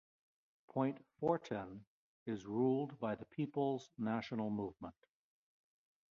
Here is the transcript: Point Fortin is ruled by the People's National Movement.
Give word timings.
Point 0.67 0.97
Fortin 1.19 1.85
is 2.25 2.47
ruled 2.47 2.99
by 2.99 3.13
the 3.13 3.25
People's 3.25 3.91
National 3.99 4.49
Movement. 4.49 4.95